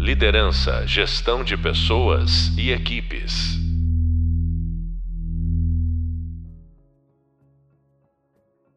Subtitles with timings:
[0.00, 3.58] Liderança, gestão de pessoas e equipes.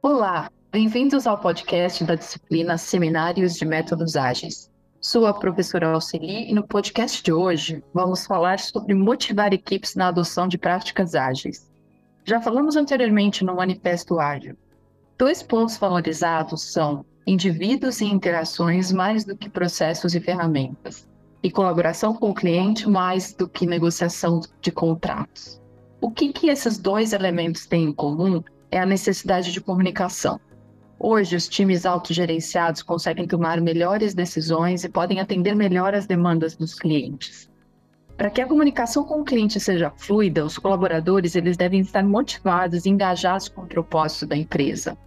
[0.02, 4.70] Olá, bem-vindos ao podcast da disciplina Seminários de Métodos Ágeis.
[5.00, 10.10] Sou a professora Alceli e no podcast de hoje vamos falar sobre motivar equipes na
[10.10, 11.72] adoção de práticas ágeis.
[12.26, 14.58] Já falamos anteriormente no Manifesto Ágil.
[15.18, 21.08] Dois pontos valorizados são indivíduos e interações mais do que processos e ferramentas,
[21.44, 25.62] e colaboração com o cliente mais do que negociação de contratos.
[26.00, 30.40] O que, que esses dois elementos têm em comum é a necessidade de comunicação.
[30.98, 36.74] Hoje, os times autogerenciados conseguem tomar melhores decisões e podem atender melhor as demandas dos
[36.74, 37.52] clientes.
[38.16, 42.86] Para que a comunicação com o cliente seja fluida, os colaboradores eles devem estar motivados
[42.86, 44.98] e engajados com o propósito da empresa.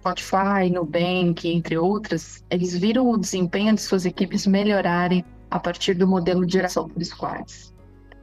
[0.00, 6.06] Spotify, Nubank, entre outras, eles viram o desempenho de suas equipes melhorarem a partir do
[6.06, 7.74] modelo de geração por squads.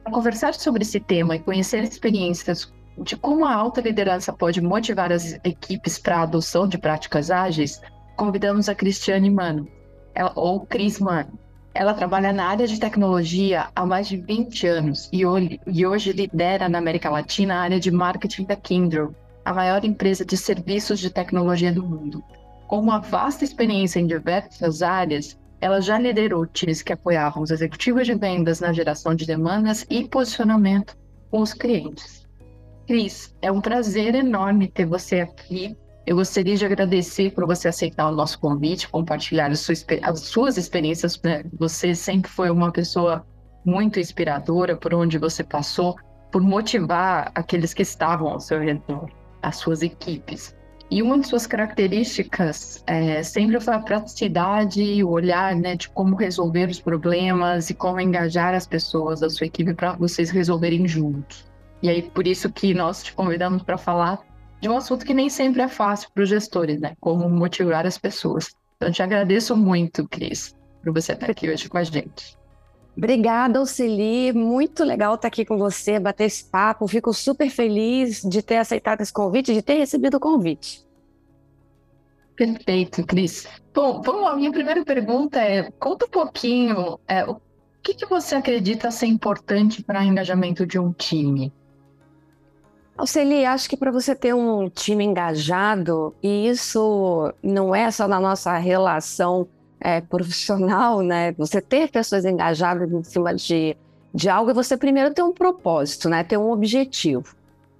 [0.02, 5.12] Para conversar sobre esse tema e conhecer experiências de como a alta liderança pode motivar
[5.12, 7.80] as equipes para a adoção de práticas ágeis,
[8.16, 9.66] convidamos a Cristiane Mano,
[10.34, 11.38] ou Cris Mano.
[11.74, 16.78] Ela trabalha na área de tecnologia há mais de 20 anos e hoje lidera na
[16.78, 19.12] América Latina a área de marketing da Kyndryl,
[19.44, 22.22] a maior empresa de serviços de tecnologia do mundo.
[22.68, 28.04] Com uma vasta experiência em diversas áreas, ela já liderou times que apoiavam os executivos
[28.04, 30.94] de vendas na geração de demandas e posicionamento
[31.30, 32.28] com os clientes.
[32.86, 35.74] Cris, é um prazer enorme ter você aqui.
[36.06, 40.58] Eu gostaria de agradecer por você aceitar o nosso convite, compartilhar as suas, as suas
[40.58, 41.18] experiências.
[41.22, 41.42] Né?
[41.58, 43.26] Você sempre foi uma pessoa
[43.64, 45.96] muito inspiradora por onde você passou,
[46.30, 49.08] por motivar aqueles que estavam ao seu redor,
[49.40, 50.54] as suas equipes.
[50.90, 56.14] E uma de suas características é, sempre foi a praticidade o olhar né, de como
[56.14, 61.46] resolver os problemas e como engajar as pessoas da sua equipe para vocês resolverem juntos.
[61.82, 64.20] E aí, por isso que nós te convidamos para falar
[64.60, 66.94] de um assunto que nem sempre é fácil para os gestores, né?
[67.00, 68.54] Como motivar as pessoas.
[68.76, 72.36] Então, te agradeço muito, Cris, por você estar aqui hoje com a gente.
[72.96, 74.32] Obrigada, Alceli.
[74.32, 76.86] Muito legal estar aqui com você, bater esse papo.
[76.86, 80.84] Fico super feliz de ter aceitado esse convite, de ter recebido o convite.
[82.36, 83.46] Perfeito, Cris.
[83.72, 87.40] Bom, vamos a minha primeira pergunta é: conta um pouquinho é, o
[87.82, 91.52] que, que você acredita ser importante para o engajamento de um time?
[92.96, 98.20] Alceli, acho que para você ter um time engajado, e isso não é só na
[98.20, 99.48] nossa relação
[99.84, 101.32] é, profissional, né?
[101.32, 103.76] Você ter pessoas engajadas em cima de,
[104.12, 106.24] de algo, você primeiro ter um propósito, né?
[106.24, 107.36] Ter um objetivo.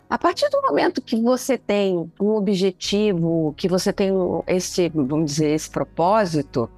[0.09, 4.13] A partir do momento que você tem um objetivo, que você tem
[4.47, 6.71] esse, vamos dizer, esse propósito,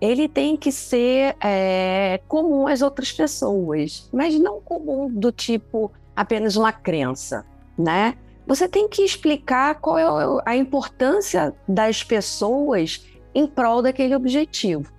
[0.00, 6.56] ele tem que ser é, comum às outras pessoas, mas não comum do tipo apenas
[6.56, 7.46] uma crença
[7.76, 8.16] né?
[8.46, 13.04] Você tem que explicar qual é a importância das pessoas
[13.36, 14.90] em prol daquele objetivo.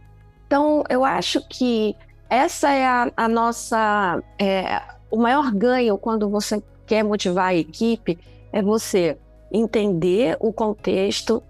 [0.45, 1.95] Então, eu acho que
[2.29, 4.21] essa é a, a nossa.
[4.39, 8.19] É, o maior ganho quando você quer motivar a equipe
[8.53, 9.17] é você
[9.51, 11.41] entender o contexto,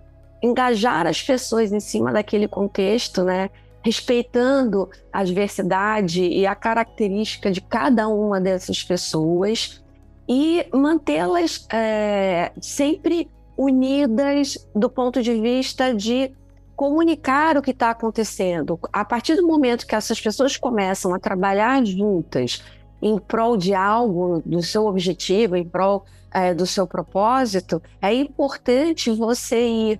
[0.41, 3.49] engajar as pessoas em cima daquele contexto, né?
[3.83, 9.83] Respeitando a diversidade e a característica de cada uma dessas pessoas
[10.27, 16.31] e mantê-las é, sempre unidas do ponto de vista de
[16.77, 18.79] comunicar o que está acontecendo.
[18.93, 22.63] A partir do momento que essas pessoas começam a trabalhar juntas
[23.01, 29.09] em prol de algo, do seu objetivo, em prol é, do seu propósito, é importante
[29.09, 29.99] você ir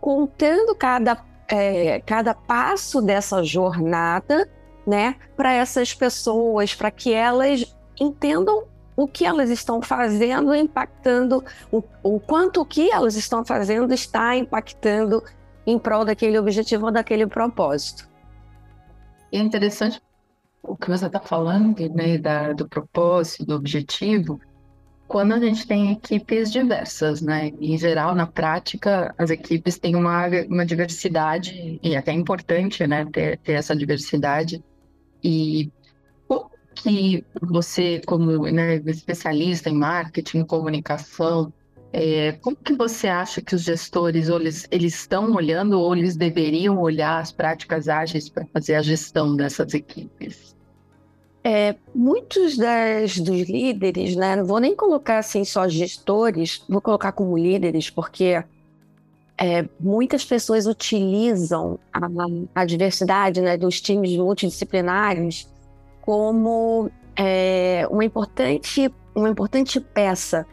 [0.00, 4.48] contando cada, é, cada passo dessa jornada,
[4.86, 8.64] né, para essas pessoas, para que elas entendam
[8.96, 11.42] o que elas estão fazendo impactando,
[11.72, 15.20] o, o quanto o que elas estão fazendo está impactando
[15.66, 18.08] em prol daquele objetivo ou daquele propósito.
[19.32, 20.00] É interessante
[20.62, 24.40] o que você está falando, né, da, do propósito, do objetivo,
[25.06, 27.52] quando a gente tem equipes diversas, né?
[27.60, 33.04] Em geral, na prática, as equipes têm uma, uma diversidade, e é até importante, né,
[33.12, 34.64] ter, ter essa diversidade.
[35.22, 35.70] E
[36.74, 41.52] que você, como né, especialista em marketing, comunicação,
[41.96, 46.80] é, como que você acha que os gestores eles, eles estão olhando ou eles deveriam
[46.80, 50.56] olhar as práticas ágeis para fazer a gestão dessas equipes?
[51.44, 57.12] É, muitos das, dos líderes, né, não vou nem colocar assim só gestores, vou colocar
[57.12, 58.42] como líderes, porque
[59.38, 62.00] é, muitas pessoas utilizam a,
[62.56, 65.48] a diversidade né, dos times multidisciplinares
[66.00, 70.44] como é, uma, importante, uma importante peça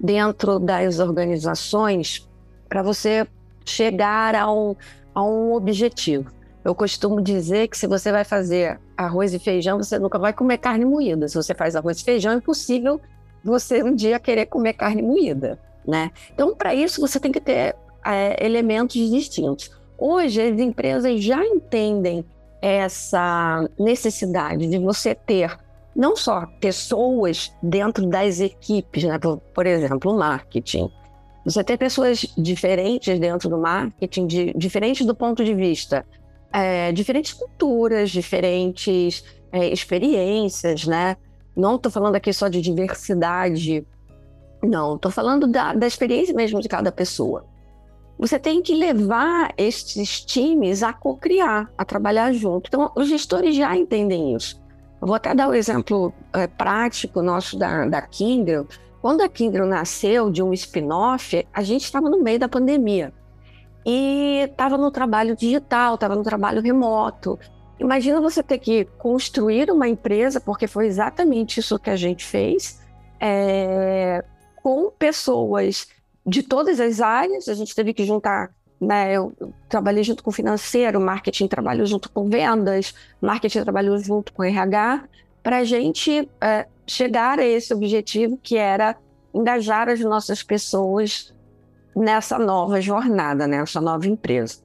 [0.00, 2.28] dentro das organizações
[2.68, 3.26] para você
[3.64, 4.74] chegar a um,
[5.14, 6.30] a um objetivo.
[6.64, 10.58] Eu costumo dizer que se você vai fazer arroz e feijão, você nunca vai comer
[10.58, 11.26] carne moída.
[11.28, 13.00] Se você faz arroz e feijão, é impossível
[13.42, 16.10] você um dia querer comer carne moída, né?
[16.32, 17.74] Então, para isso, você tem que ter
[18.04, 19.70] é, elementos distintos.
[19.96, 22.24] Hoje, as empresas já entendem
[22.60, 25.58] essa necessidade de você ter
[25.94, 29.18] não só pessoas dentro das equipes, né?
[29.18, 30.90] por, por exemplo, marketing.
[31.44, 36.06] Você ter pessoas diferentes dentro do marketing, de, diferentes do ponto de vista
[36.52, 41.16] é, diferentes culturas, diferentes é, experiências, né?
[41.56, 43.86] Não estou falando aqui só de diversidade,
[44.62, 47.46] não, estou falando da, da experiência mesmo de cada pessoa.
[48.18, 52.68] Você tem que levar esses times a co-criar, a trabalhar junto.
[52.68, 54.59] Então, os gestores já entendem isso.
[55.00, 58.66] Eu vou até dar o um exemplo é, prático nosso da, da Kindle.
[59.00, 63.12] Quando a Kindle nasceu de um spin-off, a gente estava no meio da pandemia
[63.84, 67.38] e estava no trabalho digital, estava no trabalho remoto.
[67.78, 72.78] Imagina você ter que construir uma empresa, porque foi exatamente isso que a gente fez,
[73.18, 74.22] é,
[74.62, 75.88] com pessoas
[76.26, 77.48] de todas as áreas.
[77.48, 78.50] A gente teve que juntar,
[78.80, 79.12] né?
[79.12, 79.32] Eu
[79.68, 85.04] trabalhei junto com financeiro, marketing trabalhou junto com vendas, marketing trabalhou junto com RH,
[85.42, 88.96] para a gente é, chegar a esse objetivo que era
[89.34, 91.34] engajar as nossas pessoas
[91.94, 94.58] nessa nova jornada, nessa nova empresa.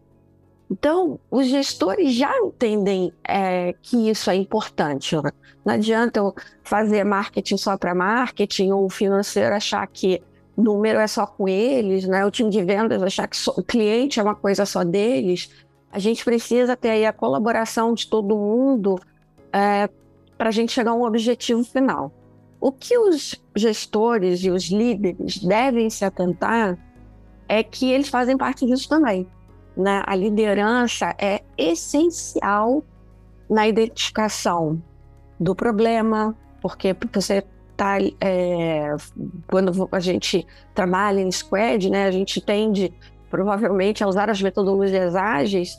[0.70, 5.16] Então, os gestores já entendem é, que isso é importante.
[5.16, 5.32] Né?
[5.64, 6.34] Não adianta eu
[6.64, 10.22] fazer marketing só para marketing ou financeiro achar que
[10.58, 12.26] número é só com eles, né?
[12.26, 15.50] o time de vendas achar que o cliente é uma coisa só deles.
[15.92, 19.00] A gente precisa ter aí a colaboração de todo mundo
[19.52, 19.90] é,
[20.38, 22.12] para a gente chegar a um objetivo final.
[22.60, 26.78] O que os gestores e os líderes devem se atentar
[27.48, 29.28] é que eles fazem parte disso também.
[29.78, 30.02] Né?
[30.06, 32.84] A liderança é essencial
[33.50, 34.82] na identificação
[35.40, 37.44] do problema, porque você
[37.76, 38.96] tá é,
[39.48, 42.94] quando a gente trabalha em squad, né, a gente tende
[43.30, 45.78] provavelmente a usar as metodologias ágeis.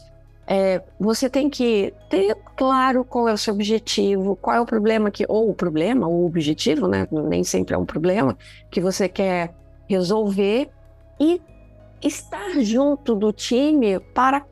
[0.48, 5.10] É, você tem que ter claro qual é o seu objetivo, qual é o problema
[5.10, 8.36] que ou o problema ou o objetivo, né, nem sempre é um problema
[8.70, 9.52] que você quer
[9.88, 10.70] resolver
[11.18, 11.40] e
[12.02, 14.44] estar junto do time para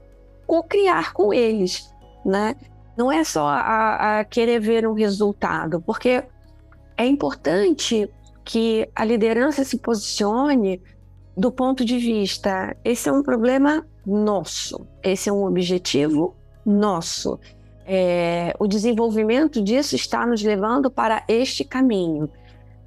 [0.46, 1.92] co-criar com eles,
[2.24, 2.56] né?
[2.96, 6.24] Não é só a, a querer ver um resultado, porque
[6.96, 8.08] é importante
[8.44, 10.80] que a liderança se posicione
[11.36, 17.38] do ponto de vista: esse é um problema nosso, esse é um objetivo nosso.
[17.86, 22.30] É, o desenvolvimento disso está nos levando para este caminho.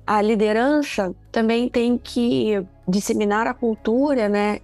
[0.06, 4.60] A liderança também tem que disseminar a cultura, né?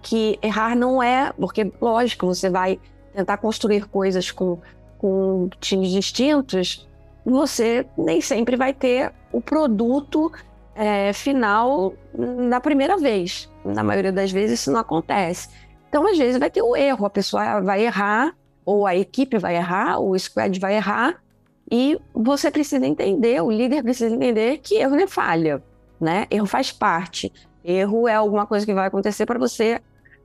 [0.00, 2.78] Que errar não é, porque, lógico, você vai
[3.12, 4.58] tentar construir coisas com,
[4.96, 6.86] com times distintos,
[7.30, 10.30] você nem sempre vai ter o produto
[10.74, 13.50] é, final na primeira vez.
[13.64, 15.48] Na maioria das vezes isso não acontece.
[15.88, 18.34] Então, às vezes, vai ter o erro, a pessoa vai errar,
[18.64, 21.22] ou a equipe vai errar, ou o squad vai errar,
[21.70, 25.62] e você precisa entender, o líder precisa entender que erro é falha,
[26.00, 26.26] né?
[26.30, 27.32] Erro faz parte.
[27.64, 29.80] Erro é alguma coisa que vai acontecer para você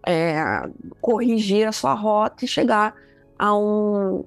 [0.05, 2.93] é, corrigir a sua rota e chegar
[3.37, 4.23] a um,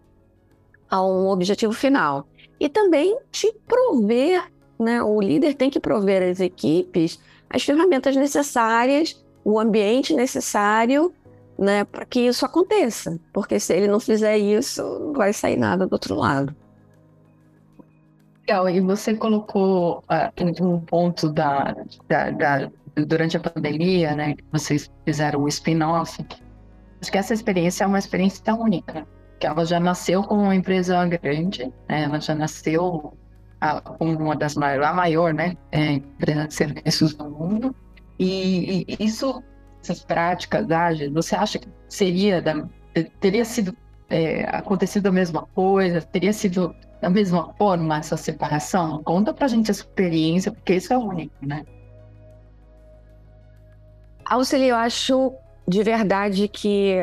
[0.90, 2.26] a um objetivo final.
[2.64, 5.02] E também te prover, né?
[5.02, 11.12] O líder tem que prover às equipes as ferramentas necessárias, o ambiente necessário,
[11.58, 13.20] né, para que isso aconteça.
[13.34, 16.56] Porque se ele não fizer isso, não vai sair nada do outro lado.
[18.40, 21.76] Legal, e você colocou uh, um ponto da,
[22.08, 22.70] da, da
[23.06, 26.26] durante a pandemia, né, vocês fizeram o spin-off,
[27.00, 29.06] acho que essa experiência é uma experiência única,
[29.38, 33.16] que ela já nasceu como uma empresa grande, né, ela já nasceu
[33.98, 37.74] como uma das maiores, a maior, né, é, empresa de serviços do mundo,
[38.18, 39.42] e, e isso,
[39.82, 42.66] essas práticas ágeis, você acha que seria, da,
[43.20, 43.76] teria sido
[44.10, 49.02] é, acontecido a mesma coisa, teria sido da mesma forma essa separação?
[49.02, 51.64] Conta pra gente essa experiência, porque isso é único, né?
[54.24, 55.34] Auxílio, eu acho
[55.66, 56.96] de verdade que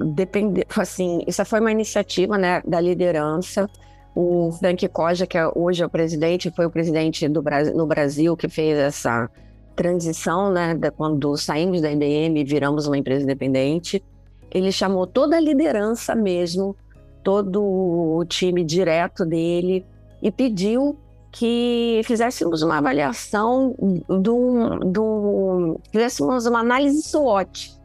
[0.00, 3.68] depende, assim, isso foi uma iniciativa, né, da liderança.
[4.14, 7.86] O Frank Koja, que é, hoje é o presidente, foi o presidente do Brasil, no
[7.86, 9.30] Brasil que fez essa
[9.76, 14.02] transição, né, da, quando saímos da IBM e viramos uma empresa independente,
[14.50, 16.74] ele chamou toda a liderança mesmo,
[17.22, 19.84] todo o time direto dele
[20.22, 20.98] e pediu
[21.30, 23.74] que fizéssemos uma avaliação
[24.08, 27.77] do, do fizéssemos uma análise SWOT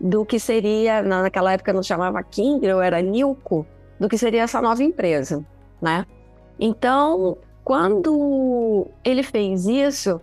[0.00, 3.66] do que seria, naquela época não chamava Kindle, era Nilco,
[3.98, 5.44] do que seria essa nova empresa,
[5.80, 6.04] né?
[6.58, 10.20] Então, quando ele fez isso,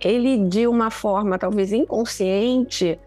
[0.00, 2.98] ele de uma forma talvez inconsciente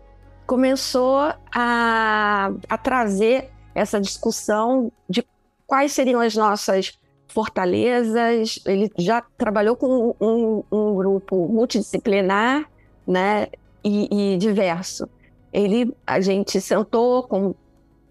[0.45, 5.25] começou a, a trazer essa discussão de
[5.65, 6.97] quais seriam as nossas
[7.27, 8.59] fortalezas.
[8.65, 12.69] Ele já trabalhou com um, um grupo multidisciplinar,
[13.07, 13.47] né,
[13.83, 15.07] e, e, diverso.
[15.55, 17.55] Ele, a gente sentou, com,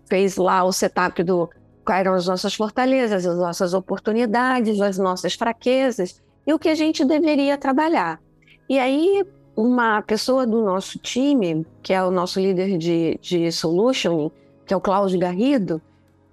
[0.07, 1.51] fez lá o setup do
[1.85, 6.75] quais eram as nossas fortalezas, as nossas oportunidades, as nossas fraquezas e o que a
[6.75, 8.19] gente deveria trabalhar.
[8.67, 9.23] E aí,
[9.55, 14.31] uma pessoa do nosso time, que é o nosso líder de, de solutioning,
[14.65, 15.83] que é o Cláudio Garrido,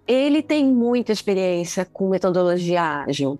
[0.07, 3.37] ele tem muita experiência com metodologia ágil.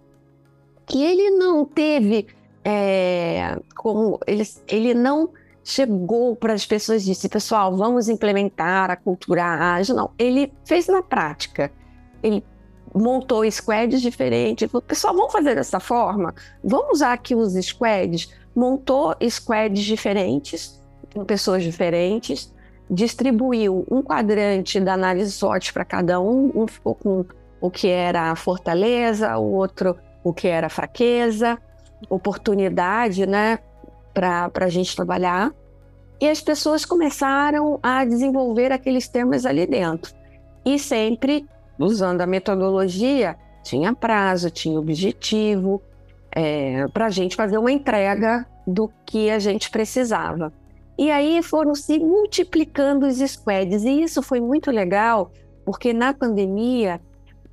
[0.93, 2.27] E ele não teve
[2.65, 5.29] é, como ele, ele não
[5.63, 9.95] chegou para as pessoas e disse, pessoal, vamos implementar a cultura ágil.
[9.95, 11.71] Não, ele fez na prática.
[12.23, 12.43] Ele
[12.93, 14.69] montou squads diferentes.
[14.69, 16.33] Falou, pessoal, vamos fazer dessa forma?
[16.63, 18.33] Vamos usar aqui os squads?
[18.55, 22.53] Montou squads diferentes, com pessoas diferentes,
[22.89, 26.51] distribuiu um quadrante da análise SWOT para cada um.
[26.53, 27.25] Um ficou com
[27.61, 31.57] o que era fortaleza, o outro o que era fraqueza,
[32.09, 33.59] oportunidade, né,
[34.13, 35.53] para a gente trabalhar.
[36.19, 40.13] E as pessoas começaram a desenvolver aqueles temas ali dentro.
[40.63, 41.45] E sempre
[41.79, 45.81] usando a metodologia, tinha prazo, tinha objetivo,
[46.31, 50.53] é, para a gente fazer uma entrega do que a gente precisava.
[50.97, 55.31] E aí foram se multiplicando os squads, e isso foi muito legal,
[55.65, 57.01] porque na pandemia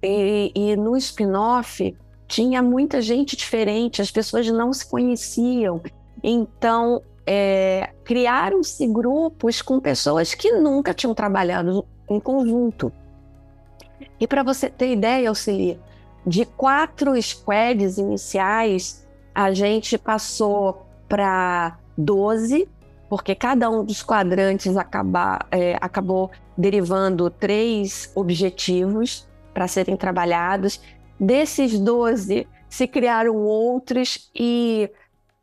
[0.03, 1.97] e, e no spin-off
[2.27, 5.81] tinha muita gente diferente, as pessoas não se conheciam.
[6.23, 12.91] Então, é, criaram-se grupos com pessoas que nunca tinham trabalhado em conjunto.
[14.19, 15.79] E para você ter ideia, Auxilia,
[16.27, 22.69] de quatro squads iniciais, a gente passou para 12,
[23.09, 30.81] porque cada um dos quadrantes acaba, é, acabou derivando três objetivos para serem trabalhados.
[31.19, 34.91] Desses 12, se criaram outros, e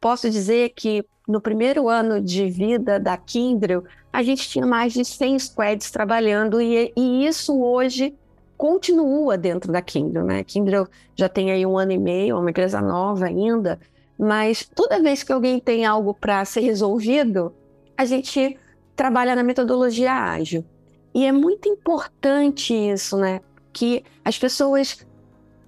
[0.05, 5.03] posso dizer que no primeiro ano de vida da Kindle, a gente tinha mais de
[5.03, 8.15] 100 squads trabalhando, e, e isso hoje
[8.55, 10.43] continua dentro da Kindle, né?
[10.43, 13.79] Kindle já tem aí um ano e meio, é uma empresa nova ainda,
[14.15, 17.51] mas toda vez que alguém tem algo para ser resolvido,
[17.97, 18.59] a gente
[18.95, 20.63] trabalha na metodologia ágil.
[21.15, 23.41] E é muito importante isso, né?
[23.73, 25.03] Que as pessoas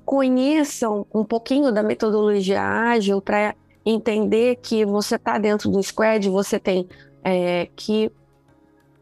[0.06, 3.56] conheçam um pouquinho da metodologia ágil para
[3.92, 6.88] entender que você está dentro do squad, você tem
[7.24, 8.12] é, que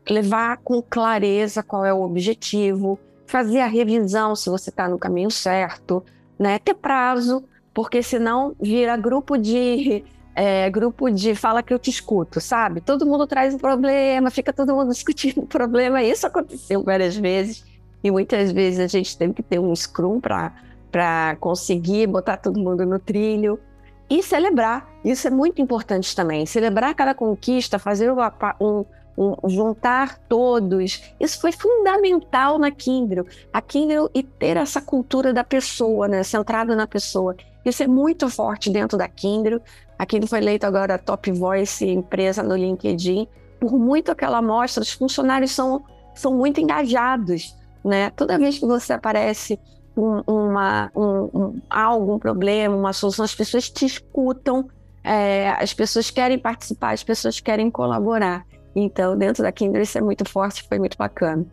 [0.10, 5.32] levar com clareza qual é o objetivo, fazer a revisão se você está no caminho
[5.32, 6.04] certo,
[6.38, 6.60] né?
[6.60, 10.04] Ter prazo, porque senão vira grupo de
[10.36, 12.82] é, grupo de fala que eu te escuto, sabe?
[12.82, 16.04] Todo mundo traz um problema, fica todo mundo discutindo o problema.
[16.04, 17.66] Isso aconteceu várias vezes
[18.04, 22.86] e muitas vezes a gente teve que ter um scrum para conseguir botar todo mundo
[22.86, 23.60] no trilho
[24.10, 24.88] e celebrar.
[25.04, 26.46] Isso é muito importante também.
[26.46, 28.86] Celebrar cada conquista, fazer um,
[29.18, 31.04] um, juntar todos.
[31.20, 33.26] Isso foi fundamental na Kindle.
[33.52, 37.36] A Kindle e ter essa cultura da pessoa, né, centrada na pessoa.
[37.64, 39.60] Isso é muito forte dentro da Kindle.
[39.98, 43.28] A Kindle foi eleita agora Top Voice empresa no LinkedIn.
[43.60, 45.84] Por muito que ela mostra, os funcionários são,
[46.14, 48.12] são muito engajados, né?
[48.12, 49.60] Toda vez que você aparece
[49.96, 54.68] um, uma, um, um, algum problema, uma solução, as pessoas te escutam,
[55.04, 58.46] é, as pessoas querem participar, as pessoas querem colaborar.
[58.76, 61.46] Então, dentro da Kindle, isso é muito forte, foi muito bacana.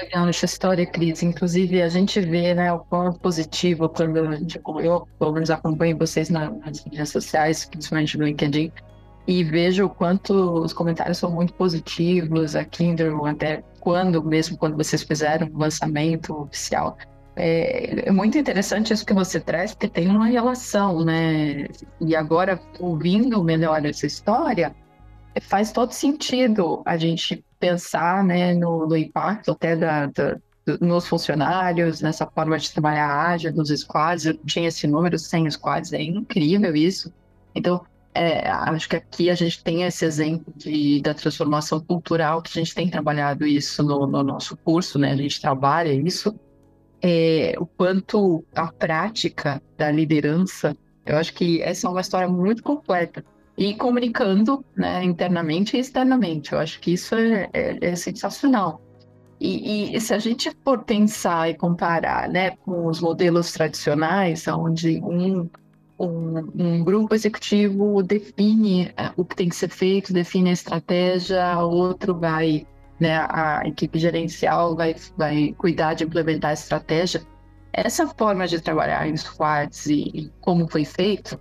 [0.00, 1.22] Legal essa história, Cris.
[1.22, 6.30] Inclusive, a gente vê né, o quanto positivo quando gente, eu, pelo menos, acompanho vocês
[6.30, 8.72] nas redes sociais, principalmente no LinkedIn,
[9.26, 14.76] e vejo o quanto os comentários são muito positivos, a Kindle, até quando, mesmo quando
[14.76, 16.96] vocês fizeram o lançamento oficial.
[17.34, 21.66] É, é, muito interessante isso que você traz, porque tem uma relação, né?
[22.00, 24.74] E agora, ouvindo melhor essa história,
[25.42, 30.38] faz todo sentido a gente pensar né, no, no impacto até da, da,
[30.80, 34.26] nos funcionários, nessa forma de trabalhar ágil, nos squads.
[34.26, 37.12] Eu tinha esse número, 100 squads, é incrível isso.
[37.54, 37.84] Então,
[38.16, 42.62] é, acho que aqui a gente tem esse exemplo de, da transformação cultural, que a
[42.62, 45.12] gente tem trabalhado isso no, no nosso curso, né?
[45.12, 46.34] A gente trabalha isso.
[47.02, 52.62] É, o quanto a prática da liderança, eu acho que essa é uma história muito
[52.62, 53.24] completa.
[53.56, 56.52] E comunicando né, internamente e externamente.
[56.52, 58.82] Eu acho que isso é, é, é sensacional.
[59.38, 64.98] E, e, se a gente for pensar e comparar né, com os modelos tradicionais, onde
[65.02, 65.48] um
[65.98, 71.58] um, um, grupo executivo define é, o que tem que ser feito, define a estratégia,
[71.58, 72.66] outro vai,
[73.00, 77.22] né, a equipe gerencial vai, vai cuidar de implementar a estratégia.
[77.72, 81.38] Essa forma de trabalhar em squads e, e como foi feito,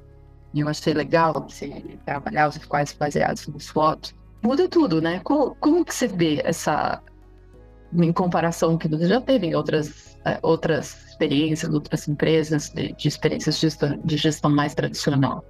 [0.54, 5.20] eu achei legal você trabalhar os squads baseados nos fotos, muda tudo, né?
[5.24, 7.02] Como, como que você vê essa,
[7.94, 10.40] em comparação que você já teve em outras, é,
[11.16, 15.44] outras experiências, outras empresas, de, de experiências de gestão, de gestão, mais tradicional?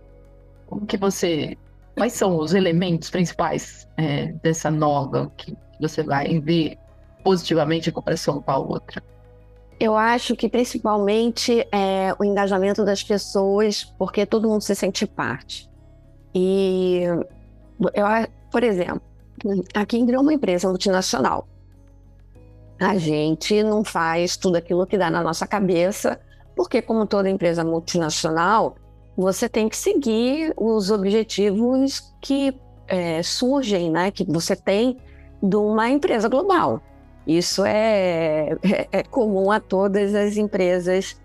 [0.67, 1.57] Como que você...
[1.95, 6.77] Quais são os elementos principais é, dessa nova que você vai ver
[7.24, 9.01] positivamente em comparação com a outra?
[9.79, 15.69] Eu acho que principalmente é o engajamento das pessoas, porque todo mundo se sente parte.
[16.34, 17.03] E,
[17.93, 18.05] eu,
[18.51, 19.01] por exemplo,
[19.74, 21.48] aqui é uma empresa multinacional
[22.79, 26.20] a gente não faz tudo aquilo que dá na nossa cabeça,
[26.55, 28.75] porque, como toda empresa multinacional,
[29.17, 34.98] você tem que seguir os objetivos que é, surgem, né, que você tem
[35.41, 36.82] de uma empresa global.
[37.25, 41.20] Isso é, é, é comum a todas as empresas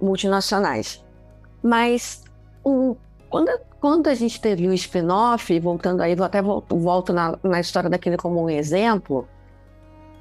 [0.00, 1.04] multinacionais.
[1.62, 2.24] Mas
[2.64, 2.96] um,
[3.28, 3.50] quando,
[3.80, 8.16] quando a gente teve o spin-off, voltando aí, até volto, volto na, na história daquele
[8.16, 9.28] como um exemplo,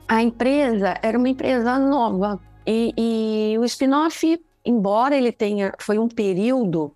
[0.07, 6.07] a empresa era uma empresa nova e, e o spin-off, embora ele tenha, foi um
[6.07, 6.95] período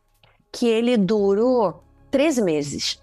[0.51, 3.01] que ele durou três meses.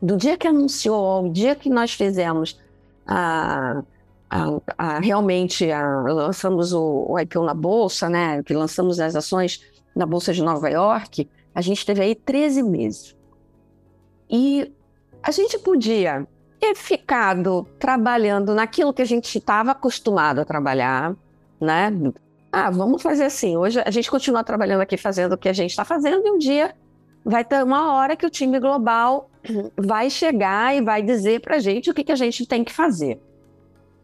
[0.00, 2.58] Do dia que anunciou ao dia que nós fizemos
[3.06, 3.82] a,
[4.30, 4.46] a,
[4.78, 8.42] a realmente lançamos o, o IPO na bolsa, né?
[8.42, 9.60] Que lançamos as ações
[9.94, 13.16] na bolsa de Nova York, a gente teve aí 13 meses.
[14.28, 14.72] E
[15.22, 16.26] a gente podia
[16.60, 21.16] ter ficado trabalhando naquilo que a gente estava acostumado a trabalhar,
[21.60, 21.90] né?
[22.52, 23.56] Ah, vamos fazer assim.
[23.56, 26.38] Hoje a gente continua trabalhando aqui fazendo o que a gente está fazendo e um
[26.38, 26.74] dia
[27.24, 29.30] vai ter uma hora que o time global
[29.76, 32.72] vai chegar e vai dizer para a gente o que, que a gente tem que
[32.72, 33.20] fazer.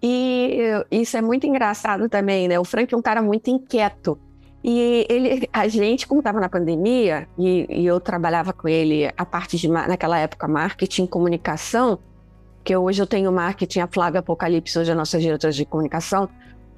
[0.02, 0.58] E
[0.90, 2.58] isso é muito engraçado também, né?
[2.58, 4.18] O Frank é um cara muito inquieto.
[4.62, 9.24] E ele, a gente, como estava na pandemia, e, e, eu trabalhava com ele a
[9.24, 11.98] parte de, naquela época, marketing, comunicação,
[12.66, 16.28] porque hoje eu tenho marketing, a Flávia Apocalipse, hoje é nossa diretora de comunicação,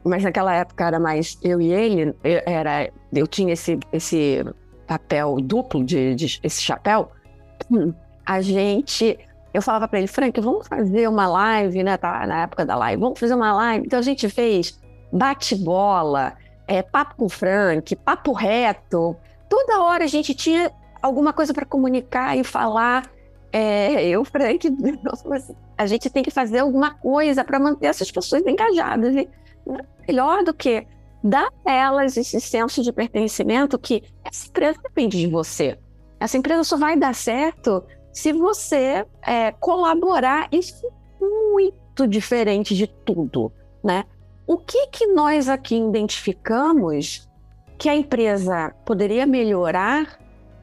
[0.04, 4.44] mas naquela época era mais eu e ele, eu, era, eu tinha esse, esse
[4.86, 7.10] papel duplo, de, de esse chapéu,
[8.26, 9.18] a gente,
[9.54, 13.00] eu falava para ele, Frank, vamos fazer uma live, né, tá na época da live,
[13.00, 14.78] vamos fazer uma live, então a gente fez
[15.10, 16.34] bate-bola,
[16.66, 19.16] é, papo com o Frank, papo reto,
[19.48, 20.70] toda hora a gente tinha
[21.00, 23.04] alguma coisa para comunicar e falar,
[23.58, 24.68] é, eu, Frank,
[25.76, 29.14] a gente tem que fazer alguma coisa para manter essas pessoas engajadas.
[29.16, 29.28] E
[30.06, 30.86] melhor do que
[31.22, 35.76] dar a elas esse senso de pertencimento que essa empresa depende de você.
[36.20, 40.48] Essa empresa só vai dar certo se você é, colaborar.
[40.52, 44.04] Isso é muito diferente de tudo, né?
[44.46, 47.28] O que que nós aqui identificamos
[47.76, 50.18] que a empresa poderia melhorar,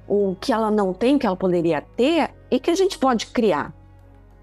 [0.08, 3.74] o que ela não tem, que ela poderia ter, e que a gente pode criar,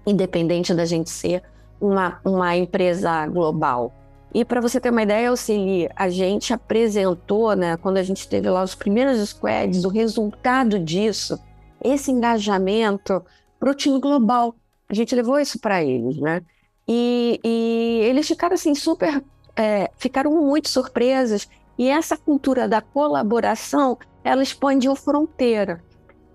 [0.05, 1.43] independente da gente ser
[1.79, 3.93] uma, uma empresa global.
[4.33, 8.49] E para você ter uma ideia, Auxili, a gente apresentou, né, quando a gente teve
[8.49, 11.39] lá os primeiros squads, o resultado disso,
[11.83, 13.23] esse engajamento
[13.59, 14.55] para o time global.
[14.89, 16.41] A gente levou isso para eles, né?
[16.87, 19.23] E, e, eles ficaram assim super,
[19.55, 21.47] é, ficaram muito surpresos.
[21.77, 25.83] E essa cultura da colaboração, ela expandiu fronteira.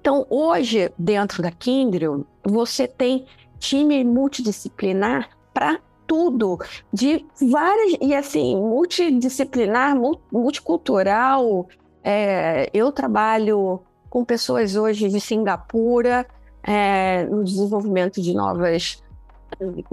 [0.00, 3.26] Então, hoje, dentro da Kindle, você tem
[3.58, 6.58] time multidisciplinar para tudo,
[6.92, 9.94] de várias, e assim, multidisciplinar,
[10.32, 11.68] multicultural.
[12.02, 16.26] É, eu trabalho com pessoas hoje de Singapura,
[16.62, 19.02] é, no desenvolvimento de novas,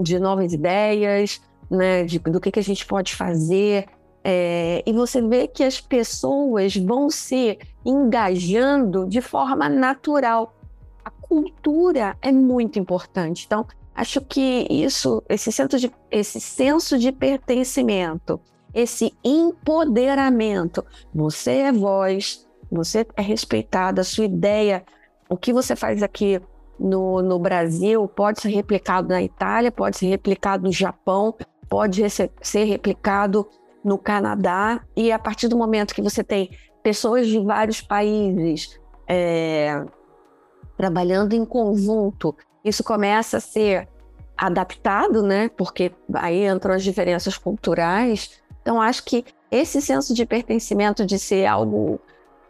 [0.00, 1.40] de novas ideias,
[1.70, 3.86] né, de, do que, que a gente pode fazer.
[4.24, 10.54] É, e você vê que as pessoas vão se engajando de forma natural.
[11.04, 13.44] A cultura é muito importante.
[13.46, 18.40] Então, acho que isso, esse senso de, esse senso de pertencimento,
[18.74, 24.84] esse empoderamento, você é voz, você é respeitada, a sua ideia
[25.28, 26.40] o que você faz aqui
[26.78, 31.34] no, no Brasil pode ser replicado na Itália, pode ser replicado no Japão,
[31.68, 33.48] pode ser replicado
[33.84, 36.50] no Canadá, e a partir do momento que você tem
[36.86, 39.84] pessoas de vários países é,
[40.76, 42.32] trabalhando em conjunto,
[42.64, 43.88] isso começa a ser
[44.38, 45.48] adaptado, né?
[45.48, 48.40] Porque aí entram as diferenças culturais.
[48.62, 51.98] Então, acho que esse senso de pertencimento, de ser algo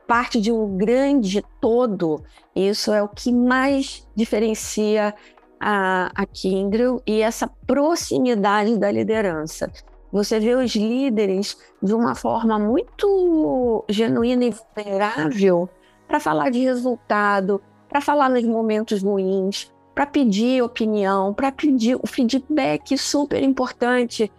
[0.07, 2.22] parte de um grande todo,
[2.55, 5.14] isso é o que mais diferencia
[5.59, 9.72] a, a Kindle e essa proximidade da liderança.
[10.12, 15.69] Você vê os líderes de uma forma muito genuína e vulnerável
[16.07, 22.07] para falar de resultado, para falar nos momentos ruins, para pedir opinião, para pedir o
[22.07, 24.31] feedback super importante.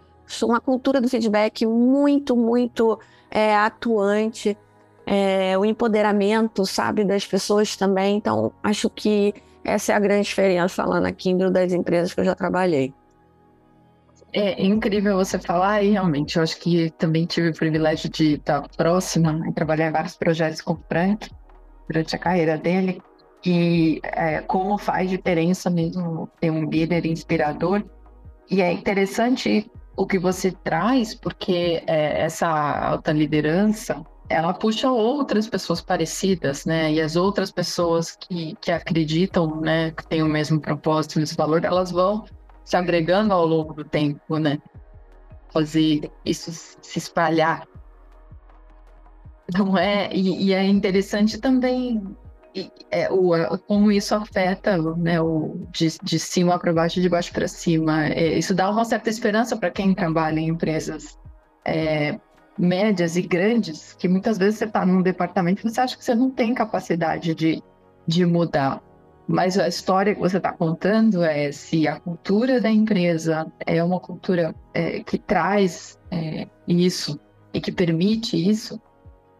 [0.42, 2.98] Uma cultura do feedback muito, muito
[3.30, 4.56] é, atuante.
[5.04, 8.16] É, o empoderamento, sabe, das pessoas também.
[8.16, 12.34] Então, acho que essa é a grande diferença falando aqui das empresas que eu já
[12.34, 12.92] trabalhei.
[14.32, 18.68] É incrível você falar e realmente eu acho que também tive o privilégio de estar
[18.76, 21.30] próxima e trabalhar em vários projetos com o Frank
[21.88, 23.00] durante a carreira dele
[23.44, 27.82] e é, como faz diferença mesmo ter um líder inspirador
[28.50, 35.48] e é interessante o que você traz porque é, essa alta liderança ela puxa outras
[35.48, 36.92] pessoas parecidas, né?
[36.92, 41.64] E as outras pessoas que, que acreditam, né, que têm o mesmo propósito, esse valor,
[41.64, 42.26] elas vão
[42.68, 44.58] se agregando ao longo do tempo, né?
[45.50, 47.66] Fazer isso se espalhar.
[49.56, 50.10] Não é?
[50.12, 52.14] E, e é interessante também
[52.54, 53.32] e, é, o,
[53.66, 58.04] como isso afeta né, o, de, de cima para baixo, de baixo para cima.
[58.08, 61.18] É, isso dá uma certa esperança para quem trabalha em empresas
[61.64, 62.20] é,
[62.58, 66.14] médias e grandes, que muitas vezes você está num departamento e você acha que você
[66.14, 67.62] não tem capacidade de,
[68.06, 68.82] de mudar.
[69.28, 74.00] Mas a história que você está contando é se a cultura da empresa é uma
[74.00, 77.20] cultura é, que traz é, isso
[77.52, 78.80] e que permite isso,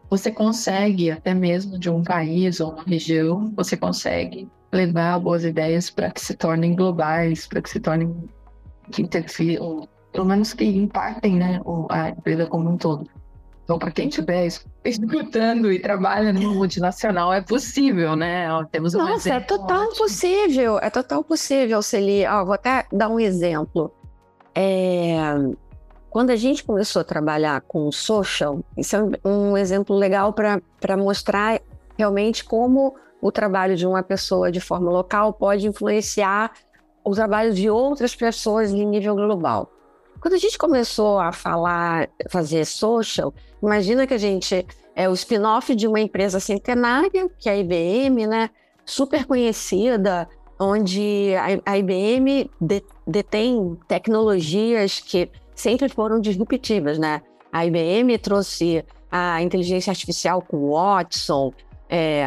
[0.07, 5.89] você consegue, até mesmo de um país ou uma região, você consegue levar boas ideias
[5.89, 8.29] para que se tornem globais, para que se tornem
[8.91, 13.09] que interfiram, pelo menos que impactem né, a empresa como um todo.
[13.69, 14.47] Então, para quem estiver
[14.83, 18.47] escutando e trabalha numa multinacional, é possível, né?
[18.71, 19.97] temos um Nossa, é total ótimo.
[19.97, 22.25] possível, é total possível, Celi.
[22.25, 23.93] Ó, vou até dar um exemplo.
[24.55, 25.17] É...
[26.09, 31.61] Quando a gente começou a trabalhar com social, isso é um exemplo legal para mostrar
[31.95, 36.53] realmente como o trabalho de uma pessoa de forma local pode influenciar
[37.03, 39.71] o trabalho de outras pessoas em nível global.
[40.19, 45.73] Quando a gente começou a falar, fazer social, imagina que a gente é o spin-off
[45.75, 48.49] de uma empresa centenária, que é a IBM, né?
[48.85, 50.27] Super conhecida,
[50.59, 51.33] onde
[51.65, 52.49] a, IBM
[53.07, 57.21] detém tecnologias que sempre foram disruptivas, né?
[57.51, 61.53] A IBM trouxe a inteligência artificial com Watson,
[61.89, 62.25] é,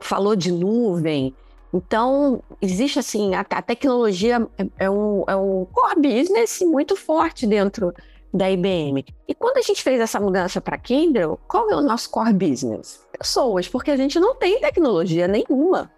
[0.00, 1.34] falou de nuvem,
[1.74, 7.48] então, existe assim, a, a tecnologia é, é um, é um core business muito forte
[7.48, 7.92] dentro
[8.34, 9.04] da IBM.
[9.28, 13.06] E quando a gente fez essa mudança para Kindle, qual é o nosso core business?
[13.16, 15.88] Pessoas, porque a gente não tem tecnologia nenhuma.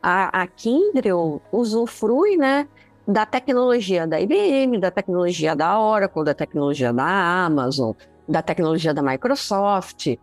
[0.00, 2.68] A, a Kindle usufrui, né,
[3.06, 7.92] da tecnologia da IBM, da tecnologia da Oracle, da tecnologia da Amazon,
[8.28, 10.16] da tecnologia da Microsoft,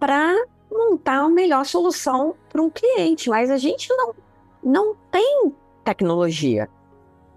[0.00, 0.34] para
[0.70, 3.30] montar a melhor solução para um cliente.
[3.30, 4.12] Mas a gente não
[4.62, 6.68] não tem tecnologia.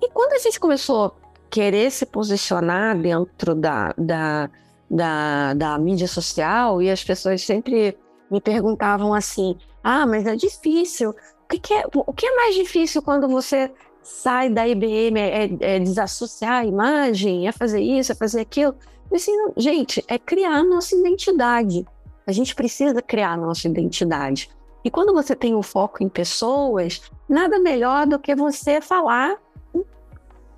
[0.01, 1.13] E quando a gente começou
[1.49, 4.49] querer se posicionar dentro da, da,
[4.89, 7.97] da, da mídia social, e as pessoas sempre
[8.29, 11.11] me perguntavam assim: ah, mas é difícil.
[11.11, 13.71] O que, que é, o que é mais difícil quando você
[14.03, 15.19] sai da IBM?
[15.19, 17.47] É, é, é desassociar a imagem?
[17.47, 18.11] É fazer isso?
[18.11, 18.75] É fazer aquilo?
[19.09, 21.85] Eu assim, gente, é criar nossa identidade.
[22.27, 24.49] A gente precisa criar nossa identidade.
[24.83, 29.35] E quando você tem o um foco em pessoas, nada melhor do que você falar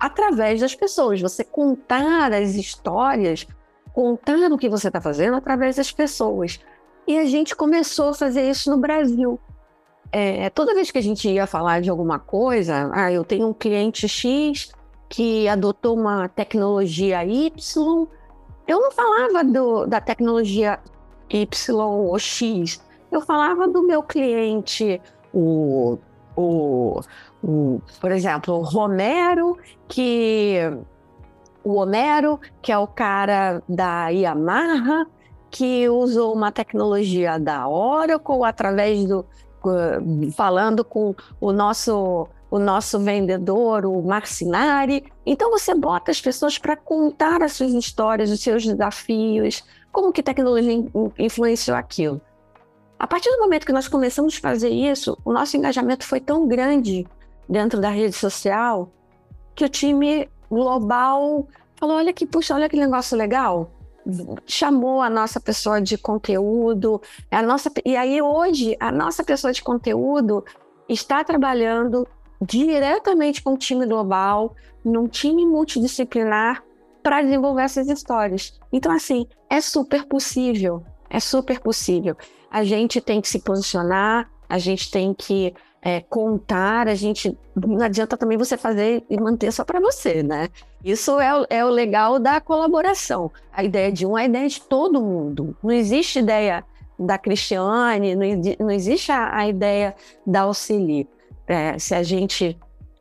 [0.02, 3.46] através das pessoas, você contar as histórias,
[3.94, 6.58] contar o que você está fazendo através das pessoas.
[7.06, 9.38] E a gente começou a fazer isso no Brasil.
[10.10, 13.54] É, toda vez que a gente ia falar de alguma coisa, ah, eu tenho um
[13.54, 14.72] cliente X
[15.08, 18.08] que adotou uma tecnologia Y,
[18.66, 20.80] eu não falava do, da tecnologia
[21.30, 25.00] Y ou X, eu falava do meu cliente,
[25.32, 25.96] o,
[26.36, 27.00] o,
[27.42, 30.58] o por exemplo, o Romero, que
[31.64, 35.06] o Homero, que é o cara da Yamaha,
[35.50, 39.24] que usou uma tecnologia da Oracle através do
[40.34, 45.10] falando com o nosso o nosso vendedor, o Marcinari.
[45.24, 50.22] Então você bota as pessoas para contar as suas histórias, os seus desafios, como que
[50.22, 50.84] tecnologia
[51.18, 52.20] influenciou aquilo.
[53.02, 56.46] A partir do momento que nós começamos a fazer isso, o nosso engajamento foi tão
[56.46, 57.04] grande
[57.48, 58.92] dentro da rede social
[59.56, 63.72] que o time global falou: olha que, puxa, olha que negócio legal.
[64.46, 69.64] Chamou a nossa pessoa de conteúdo, a nossa, e aí hoje a nossa pessoa de
[69.64, 70.44] conteúdo
[70.88, 72.06] está trabalhando
[72.40, 76.62] diretamente com o time global, num time multidisciplinar,
[77.02, 78.60] para desenvolver essas histórias.
[78.72, 82.16] Então, assim, é super possível, é super possível.
[82.52, 87.82] A gente tem que se posicionar, a gente tem que é, contar, a gente não
[87.82, 90.50] adianta também você fazer e manter só para você, né?
[90.84, 93.32] Isso é, é o legal da colaboração.
[93.50, 95.56] A ideia de um é a ideia de todo mundo.
[95.62, 96.62] Não existe ideia
[96.98, 98.26] da Cristiane, não,
[98.60, 99.94] não existe a, a, ideia
[100.26, 101.06] da Auxilia.
[101.46, 102.58] É, se a gente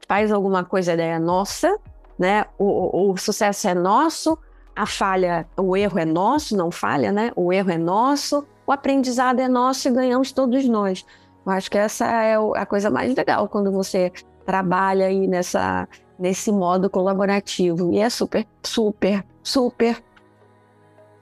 [0.08, 1.78] faz alguma coisa, a ideia é nossa,
[2.18, 2.46] né?
[2.58, 4.38] O, o, o sucesso é nosso,
[4.75, 7.31] a falha, o erro é nosso, não falha, né?
[7.36, 11.05] O erro é nosso, o aprendizado é nosso e ganhamos todos nós.
[11.45, 14.12] Eu acho que essa é a coisa mais legal quando você
[14.45, 17.91] trabalha aí nessa, nesse modo colaborativo.
[17.91, 20.01] E é super, super, super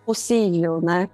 [0.05, 1.09] possível, né?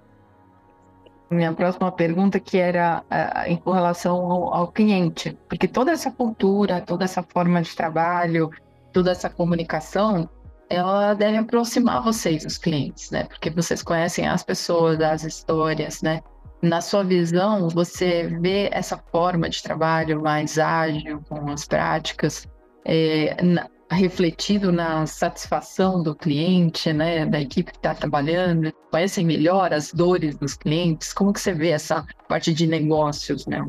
[1.30, 6.80] Minha próxima pergunta que era uh, em relação ao, ao, cliente, porque toda essa cultura,
[6.80, 8.50] toda essa forma de trabalho,
[8.92, 10.28] toda essa comunicação,
[10.68, 13.24] ela deve aproximar vocês, os clientes, né?
[13.24, 16.20] Porque vocês conhecem as pessoas, as histórias, né?
[16.62, 22.48] Na sua visão, você vê essa forma de trabalho mais ágil, com as práticas,
[22.84, 28.72] é, na, refletido na satisfação do cliente, né, da equipe que está trabalhando?
[28.90, 31.12] Conhecem melhor as dores dos clientes?
[31.12, 33.64] Como que você vê essa parte de negócios, né?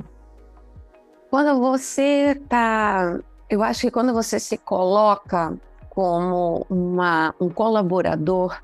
[1.30, 5.56] Quando você está, eu acho que quando você se coloca
[5.98, 8.62] como uma, um colaborador,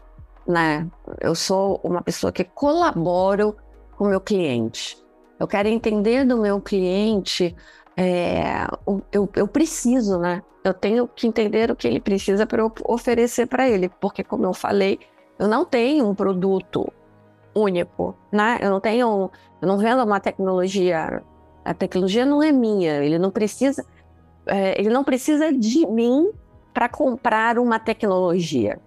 [0.48, 0.88] né?
[1.19, 3.56] Eu sou uma pessoa que colaboro
[3.98, 5.04] com o meu cliente.
[5.39, 7.56] Eu quero entender do meu cliente,
[7.98, 8.67] é,
[9.12, 10.43] eu, eu preciso, né?
[10.63, 14.54] Eu tenho que entender o que ele precisa para oferecer para ele, porque, como eu
[14.54, 15.00] falei,
[15.39, 16.88] eu não tenho um produto
[17.56, 18.60] único, né?
[18.62, 21.24] Eu não tenho, eu não vendo uma tecnologia.
[21.65, 23.04] A tecnologia não é minha.
[23.04, 23.84] Ele não precisa,
[24.46, 26.32] é, ele não precisa de mim
[26.73, 28.79] para comprar uma tecnologia.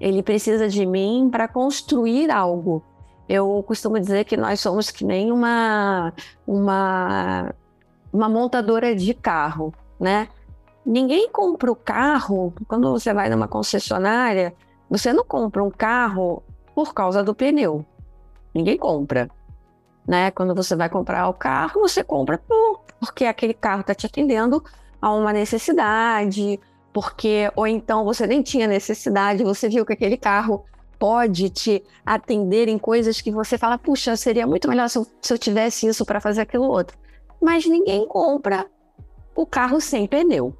[0.00, 2.82] Ele precisa de mim para construir algo.
[3.28, 6.12] Eu costumo dizer que nós somos que nem uma,
[6.46, 7.54] uma,
[8.12, 10.28] uma montadora de carro, né?
[10.84, 14.54] Ninguém compra o carro, quando você vai numa concessionária,
[14.88, 16.42] você não compra um carro
[16.74, 17.84] por causa do pneu.
[18.54, 19.28] Ninguém compra.
[20.06, 20.30] Né?
[20.30, 24.64] Quando você vai comprar o carro, você compra por, porque aquele carro está te atendendo
[25.02, 26.58] a uma necessidade,
[26.98, 30.64] porque ou então você nem tinha necessidade, você viu que aquele carro
[30.98, 35.32] pode te atender em coisas que você fala, puxa, seria muito melhor se eu, se
[35.32, 36.98] eu tivesse isso para fazer aquilo outro.
[37.40, 38.66] Mas ninguém compra
[39.36, 40.52] o carro sem pneu,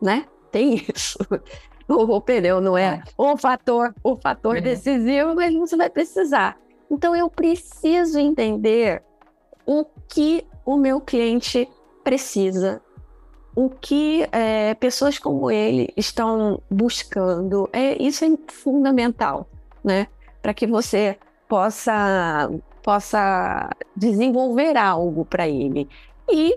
[0.00, 0.26] né?
[0.52, 1.18] Tem isso.
[1.88, 6.58] O, o pneu não é, é o fator, o fator decisivo, mas você vai precisar.
[6.90, 9.04] Então eu preciso entender
[9.64, 11.68] o que o meu cliente
[12.02, 12.82] precisa,
[13.56, 17.68] o que é, pessoas como ele estão buscando.
[17.72, 19.48] É, isso é fundamental
[19.86, 20.08] né?
[20.42, 21.16] Para que você
[21.48, 22.50] possa
[22.82, 25.88] possa desenvolver algo para ele.
[26.28, 26.56] E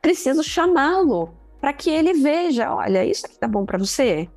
[0.00, 4.28] preciso chamá-lo para que ele veja, olha, isso aqui tá bom para você?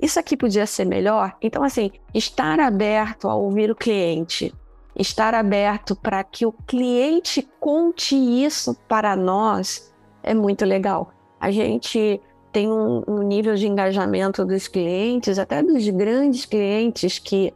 [0.00, 1.36] Isso aqui podia ser melhor?
[1.40, 4.52] Então assim, estar aberto a ouvir o cliente,
[4.96, 9.91] estar aberto para que o cliente conte isso para nós
[10.22, 11.12] é muito legal.
[11.40, 12.20] A gente
[12.52, 17.52] tem um, um, nível de engajamento dos clientes, até dos grandes clientes que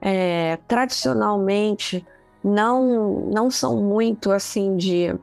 [0.00, 2.04] é, tradicionalmente
[2.42, 5.14] não, não são muito assim de,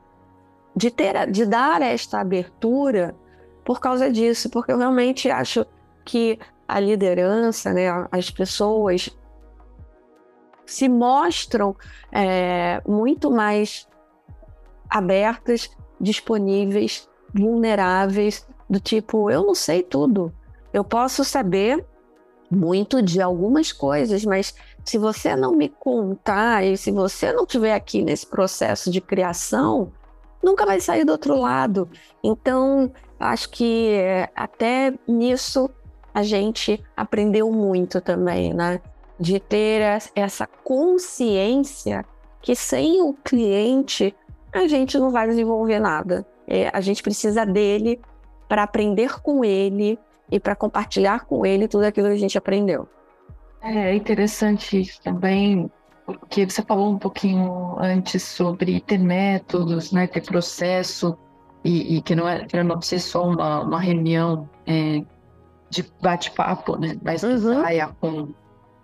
[0.74, 3.14] de, ter, de dar esta abertura
[3.64, 5.66] por causa disso, porque eu realmente acho
[6.04, 9.10] que a liderança, né, as pessoas
[10.64, 11.76] se mostram
[12.12, 13.86] é, muito mais
[14.88, 20.32] abertas, disponíveis, vulneráveis do tipo, eu não sei tudo.
[20.72, 21.84] Eu posso saber
[22.50, 27.74] muito de algumas coisas, mas se você não me contar e se você não estiver
[27.74, 29.92] aqui nesse processo de criação,
[30.42, 31.88] nunca vai sair do outro lado.
[32.22, 35.70] Então, acho que é, até nisso
[36.14, 38.80] a gente aprendeu muito também, né?
[39.20, 42.04] De ter essa consciência
[42.40, 44.14] que sem o cliente
[44.52, 46.26] a gente não vai desenvolver nada.
[46.46, 48.00] É, a gente precisa dele
[48.48, 49.98] para aprender com ele
[50.30, 52.88] e para compartilhar com ele tudo aquilo que a gente aprendeu.
[53.62, 55.70] É interessante isso também,
[56.06, 61.16] porque você falou um pouquinho antes sobre ter métodos, né, ter processo,
[61.64, 65.02] e, e que não é para não ser só uma, uma reunião é,
[65.70, 67.62] de bate-papo, né, mas que uhum.
[67.62, 68.28] saia com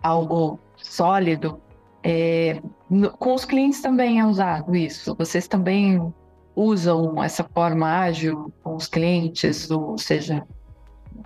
[0.03, 1.59] algo sólido.
[2.07, 5.15] É, no, com os clientes também é usado isso.
[5.15, 6.13] Vocês também
[6.55, 10.45] usam essa forma ágil com os clientes, ou seja,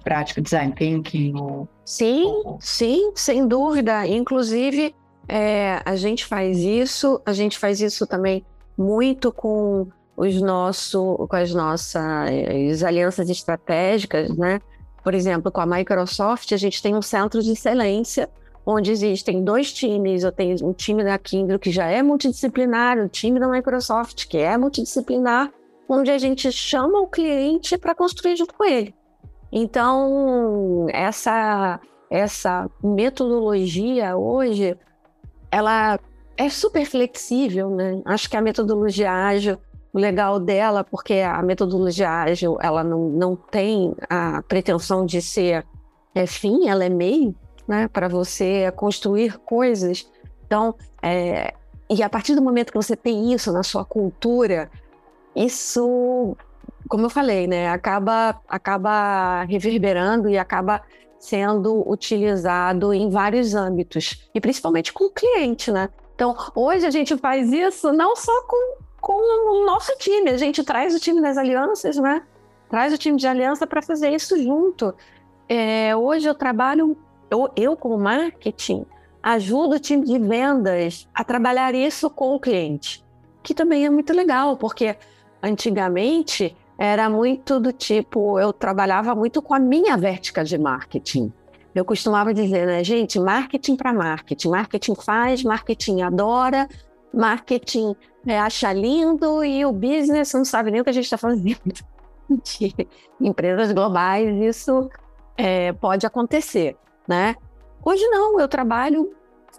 [0.05, 1.33] prática design thinking?
[1.35, 2.57] Ou, sim, ou...
[2.61, 4.07] sim, sem dúvida.
[4.07, 4.95] Inclusive,
[5.27, 8.45] é, a gente faz isso, a gente faz isso também
[8.77, 14.61] muito com os nosso, com as nossas alianças estratégicas, né?
[15.03, 18.29] Por exemplo, com a Microsoft, a gente tem um centro de excelência
[18.69, 20.23] onde existem dois times.
[20.23, 24.27] Eu tenho um time da Kindle que já é multidisciplinar, o um time da Microsoft
[24.27, 25.51] que é multidisciplinar,
[25.87, 28.93] onde a gente chama o cliente para construir junto com ele.
[29.51, 31.79] Então, essa,
[32.11, 34.77] essa metodologia hoje,
[35.51, 35.99] ela
[36.37, 37.99] é super flexível, né?
[38.05, 39.57] Acho que a metodologia ágil,
[39.91, 45.65] o legal dela, porque a metodologia ágil, ela não, não tem a pretensão de ser
[46.13, 47.35] é, fim, ela é meio,
[47.69, 47.87] né?
[47.87, 50.11] Para você construir coisas.
[50.45, 51.53] Então, é,
[51.89, 54.69] e a partir do momento que você tem isso na sua cultura,
[55.35, 56.35] isso
[56.89, 60.81] como eu falei, né, acaba, acaba reverberando e acaba
[61.19, 65.89] sendo utilizado em vários âmbitos, e principalmente com o cliente, né?
[66.15, 70.63] Então, hoje a gente faz isso não só com, com o nosso time, a gente
[70.63, 72.23] traz o time das alianças, né?
[72.69, 74.93] Traz o time de aliança para fazer isso junto.
[75.47, 76.97] É, hoje eu trabalho,
[77.29, 78.85] eu, eu como marketing,
[79.21, 83.03] ajudo o time de vendas a trabalhar isso com o cliente,
[83.43, 84.95] que também é muito legal, porque
[85.41, 91.31] antigamente era muito do tipo, eu trabalhava muito com a minha vertical de marketing.
[91.75, 94.49] Eu costumava dizer, né, gente, marketing para marketing.
[94.49, 96.67] Marketing faz, marketing adora,
[97.13, 101.17] marketing é, acha lindo e o business não sabe nem o que a gente está
[101.17, 101.59] fazendo.
[102.29, 102.75] De
[103.19, 104.89] empresas globais, isso
[105.35, 106.77] é, pode acontecer,
[107.09, 107.35] né?
[107.83, 109.11] Hoje não, eu trabalho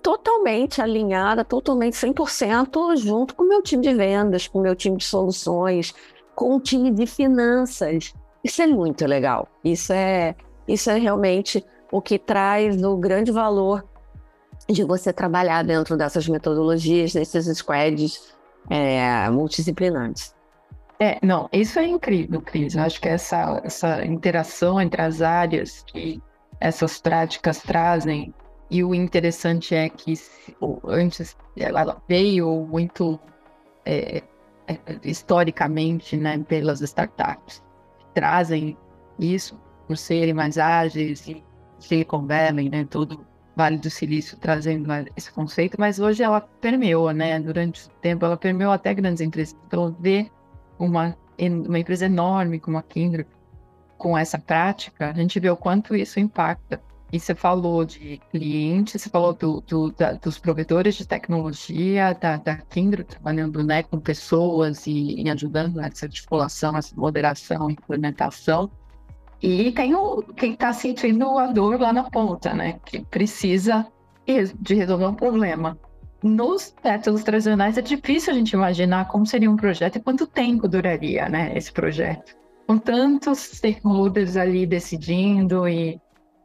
[0.03, 4.97] totalmente alinhada, totalmente 100% junto com o meu time de vendas, com o meu time
[4.97, 5.93] de soluções,
[6.35, 8.15] com o time de finanças.
[8.45, 9.49] Isso é muito legal.
[9.65, 10.35] Isso é,
[10.67, 13.85] isso é realmente o que traz o grande valor
[14.69, 18.33] de você trabalhar dentro dessas metodologias, desses squads
[18.71, 20.35] é, multidisciplinares.
[21.01, 22.75] É, não, isso é incrível, Cris.
[22.75, 26.23] Eu acho que essa, essa interação entre as áreas que
[26.61, 28.35] essas práticas trazem,
[28.71, 30.15] e o interessante é que
[30.85, 33.19] antes ela veio muito
[33.85, 34.23] é,
[35.03, 37.63] historicamente, né, pelas startups,
[38.15, 38.77] trazem
[39.19, 41.43] isso por serem mais ágeis, e
[41.79, 47.39] Silicon Valley, né, todo Vale do Silício trazendo esse conceito, mas hoje ela permeou, né,
[47.41, 49.57] durante o tempo ela permeou até grandes empresas.
[49.67, 50.31] Então, ver
[50.79, 53.29] uma, uma empresa enorme como a Kindred
[54.01, 56.81] com essa prática, a gente vê o quanto isso impacta
[57.13, 62.37] e você falou de clientes, você falou do, do, da, dos provedores de tecnologia, da,
[62.39, 68.71] da Kindred, trabalhando né, com pessoas e, e ajudando nessa articulação, essa moderação, implementação.
[69.43, 72.79] E tem o, quem está sentindo a dor lá na ponta, né?
[72.85, 73.87] Que precisa
[74.61, 75.79] de resolver um problema.
[76.23, 80.69] Nos métodos tradicionais é difícil a gente imaginar como seria um projeto e quanto tempo
[80.69, 81.57] duraria, né?
[81.57, 82.40] Esse projeto.
[82.71, 86.01] Com tantos stakeholders ali decidindo e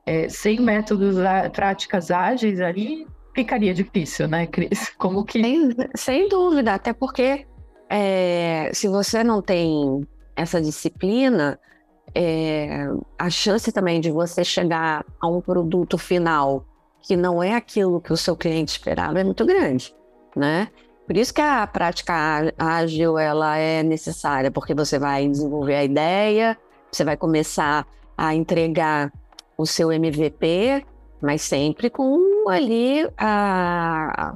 [0.07, 1.17] é, sem métodos,
[1.53, 4.89] práticas ágeis ali, ficaria difícil, né, Cris?
[4.97, 5.39] Como que.
[5.39, 7.45] Sem, sem dúvida, até porque
[7.87, 10.01] é, se você não tem
[10.35, 11.59] essa disciplina,
[12.15, 12.87] é,
[13.19, 16.65] a chance também de você chegar a um produto final
[17.03, 19.93] que não é aquilo que o seu cliente esperava é muito grande,
[20.35, 20.69] né?
[21.05, 26.57] Por isso que a prática ágil ela é necessária, porque você vai desenvolver a ideia,
[26.91, 27.85] você vai começar
[28.17, 29.11] a entregar
[29.57, 30.83] o seu MVP,
[31.21, 34.35] mas sempre com ali a,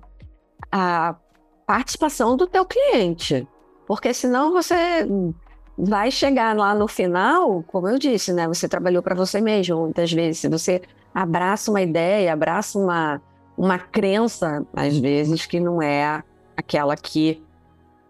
[0.72, 1.16] a
[1.66, 3.48] participação do teu cliente.
[3.88, 5.08] Porque senão você
[5.78, 8.48] vai chegar lá no final, como eu disse, né?
[8.48, 9.78] Você trabalhou para você mesmo.
[9.78, 10.82] Muitas vezes, se você
[11.14, 13.22] abraça uma ideia, abraça uma,
[13.58, 16.24] uma crença, às vezes, que não é
[16.60, 17.41] aquela que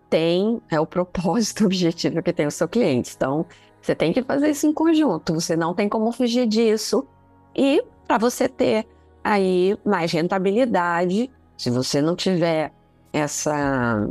[0.09, 3.13] tem, é o propósito, o objetivo que tem o seu cliente.
[3.15, 3.45] Então,
[3.81, 7.07] você tem que fazer isso em conjunto, você não tem como fugir disso.
[7.55, 8.87] E para você ter
[9.23, 12.73] aí mais rentabilidade, se você não tiver
[13.13, 14.07] essa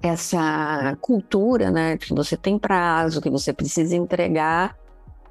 [0.00, 4.76] essa cultura, né, que você tem prazo, que você precisa entregar,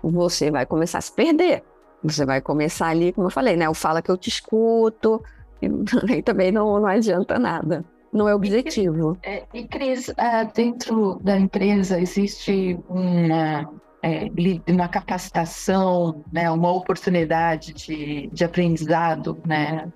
[0.03, 1.63] você vai começar a se perder.
[2.03, 5.23] Você vai começar ali, como eu falei, né, o fala que eu te escuto,
[5.61, 7.85] e também não, não adianta nada.
[8.11, 9.17] Não é objetivo.
[9.23, 13.69] E, é, e Cris, é, dentro da empresa existe uma,
[14.01, 14.29] é,
[14.67, 19.91] uma capacitação, né, uma oportunidade de, de aprendizado né,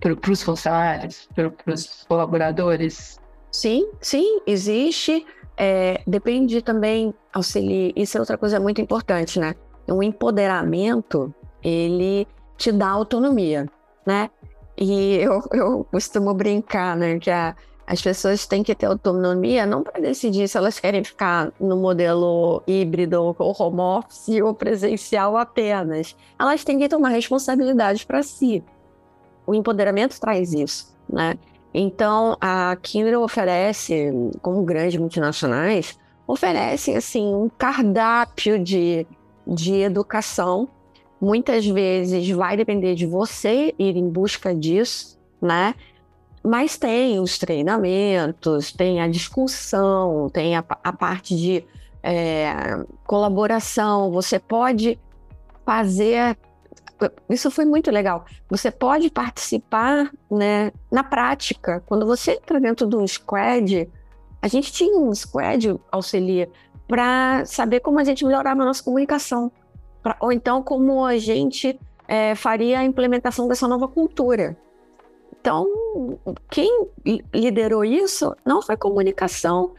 [0.00, 3.20] para os funcionários, para os colaboradores?
[3.50, 5.26] Sim, sim, existe.
[5.56, 7.92] É, depende também, auxiliar.
[7.94, 9.54] Isso é outra coisa muito importante, né?
[9.86, 12.26] O empoderamento, ele
[12.56, 13.66] te dá autonomia,
[14.06, 14.30] né?
[14.80, 17.18] E eu, eu costumo brincar, né?
[17.18, 17.54] Que a,
[17.86, 22.62] as pessoas têm que ter autonomia não para decidir se elas querem ficar no modelo
[22.66, 26.16] híbrido ou home office ou presencial apenas.
[26.38, 28.64] Elas têm que tomar responsabilidade para si.
[29.46, 31.34] O empoderamento traz isso, né?
[31.74, 34.10] Então, a Kindle oferece,
[34.40, 39.06] como grandes multinacionais, oferece assim um cardápio de,
[39.46, 40.68] de educação.
[41.20, 45.74] Muitas vezes vai depender de você ir em busca disso, né?
[46.42, 51.64] Mas tem os treinamentos, tem a discussão, tem a, a parte de
[52.02, 54.10] é, colaboração.
[54.10, 54.98] Você pode
[55.66, 56.38] fazer
[57.28, 58.26] isso foi muito legal.
[58.48, 61.82] Você pode participar né, na prática.
[61.86, 63.88] Quando você entra dentro de um squad,
[64.42, 66.50] a gente tinha um squad auxilia
[66.86, 69.50] para saber como a gente melhorava a nossa comunicação.
[70.02, 71.78] Pra, ou então como a gente
[72.08, 74.56] é, faria a implementação dessa nova cultura.
[75.40, 75.66] Então,
[76.50, 76.86] quem
[77.32, 79.72] liderou isso não foi comunicação,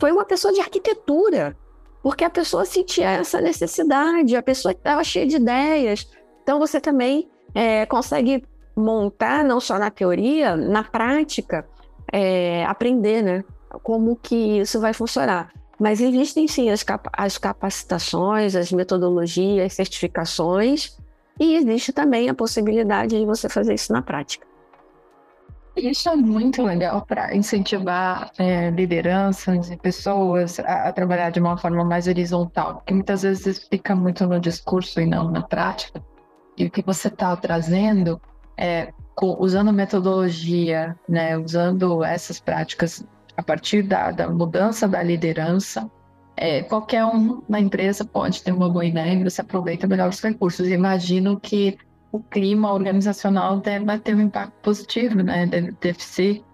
[0.00, 1.56] foi uma pessoa de arquitetura,
[2.02, 6.10] porque a pessoa sentia essa necessidade, a pessoa estava cheia de ideias,
[6.42, 8.44] então você também é, consegue
[8.76, 11.66] montar, não só na teoria, na prática,
[12.12, 13.44] é, aprender, né?
[13.82, 15.52] Como que isso vai funcionar.
[15.78, 20.96] Mas existem sim as, as capacitações, as metodologias, certificações,
[21.38, 24.46] e existe também a possibilidade de você fazer isso na prática.
[25.76, 31.58] Isso é muito legal para incentivar é, lideranças e pessoas a, a, trabalhar de uma
[31.58, 36.00] forma mais horizontal, porque muitas vezes fica muito no discurso e não na prática.
[36.56, 38.20] E o que você está trazendo
[38.56, 43.04] é usando metodologia, né, usando essas práticas
[43.36, 45.90] a partir da, da mudança da liderança,
[46.36, 50.20] é, qualquer um na empresa pode ter uma boa ideia e você aproveita melhor os
[50.20, 50.68] recursos.
[50.68, 51.78] Imagino que
[52.10, 55.46] o clima organizacional deve ter um impacto positivo, né?
[55.46, 56.44] Deve, deve ser.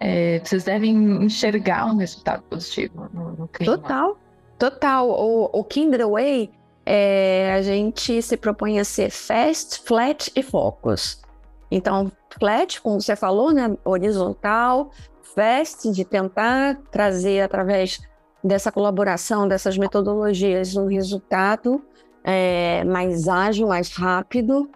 [0.00, 3.78] É, vocês devem enxergar um resultado positivo no, no clima.
[3.78, 4.18] Total,
[4.58, 5.08] total.
[5.08, 6.50] O, o Way
[6.84, 11.22] é, a gente se propõe a ser fast, flat e focus.
[11.70, 14.90] Então, flat, como você falou, né, horizontal,
[15.34, 18.00] fast, de tentar trazer através
[18.42, 21.82] dessa colaboração, dessas metodologias, um resultado
[22.22, 24.70] é, mais ágil, mais rápido.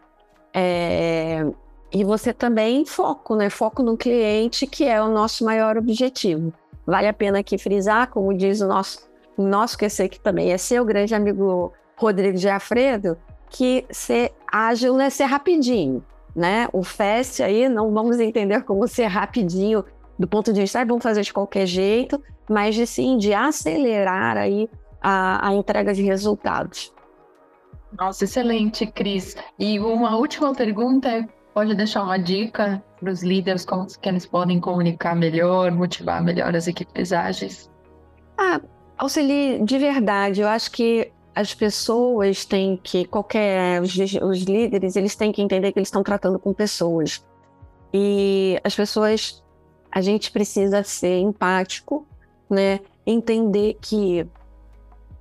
[0.54, 1.44] É,
[1.92, 3.48] e você também foco, né?
[3.48, 6.52] Foco no cliente, que é o nosso maior objetivo.
[6.86, 10.58] Vale a pena aqui frisar, como diz o nosso, o nosso QC, que também é
[10.58, 13.16] seu grande amigo Rodrigo de Afredo,
[13.50, 16.04] que ser ágil é ser rapidinho,
[16.34, 16.68] né?
[16.72, 19.84] O fast aí não vamos entender como ser rapidinho
[20.18, 24.36] do ponto de vista, ah, vamos fazer de qualquer jeito, mas de sim, de acelerar
[24.36, 24.68] aí
[25.00, 26.92] a, a entrega de resultados.
[27.98, 29.36] Nossa, excelente, Cris.
[29.58, 34.60] E uma última pergunta, pode deixar uma dica para os líderes como que eles podem
[34.60, 37.70] comunicar melhor, motivar melhor as equipes ágeis?
[38.36, 38.60] Ah,
[38.96, 40.40] auxilie de verdade.
[40.40, 45.72] Eu acho que as pessoas têm que, qualquer, os, os líderes, eles têm que entender
[45.72, 47.24] que eles estão tratando com pessoas.
[47.94, 49.42] E as pessoas,
[49.90, 52.06] a gente precisa ser empático,
[52.48, 52.80] né?
[53.06, 54.26] Entender que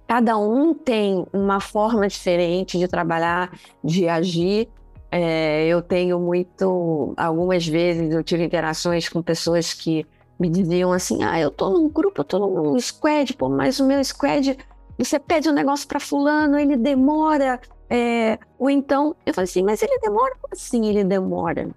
[0.07, 3.51] cada um tem uma forma diferente de trabalhar,
[3.83, 4.69] de agir.
[5.09, 10.05] É, eu tenho muito, algumas vezes eu tive interações com pessoas que
[10.39, 13.85] me diziam assim: ah, eu tô num grupo, eu tô num squad, pô, mas o
[13.85, 14.57] meu squad
[14.97, 17.59] você pede um negócio para fulano, ele demora.
[17.89, 20.35] É, ou então, eu falei assim, mas ele demora?
[20.41, 21.69] Como assim ele demora?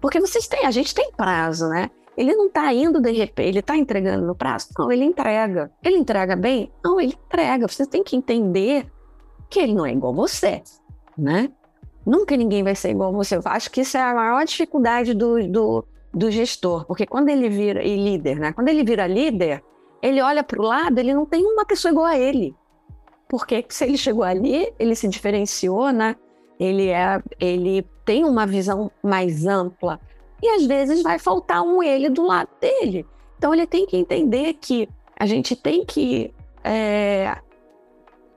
[0.00, 1.90] Porque vocês têm, a gente tem prazo, né?
[2.20, 4.68] Ele não está indo de repente, ele está entregando no prazo?
[4.78, 5.72] Não, ele entrega.
[5.82, 6.70] Ele entrega bem?
[6.84, 7.66] Não, ele entrega.
[7.66, 8.86] Você tem que entender
[9.48, 10.62] que ele não é igual a você,
[11.16, 11.50] né?
[12.04, 13.36] Nunca ninguém vai ser igual a você.
[13.36, 17.48] Eu acho que isso é a maior dificuldade do, do, do gestor, porque quando ele
[17.48, 18.52] vira, e líder, né?
[18.52, 19.64] Quando ele vira líder,
[20.02, 22.54] ele olha para o lado, ele não tem uma pessoa igual a ele.
[23.30, 26.16] Porque se ele chegou ali, ele se diferenciou, né?
[26.58, 29.98] Ele, é, ele tem uma visão mais ampla.
[30.42, 33.06] E às vezes vai faltar um ele do lado dele.
[33.38, 34.88] Então ele tem que entender que
[35.18, 36.32] a gente tem que
[36.64, 37.36] é,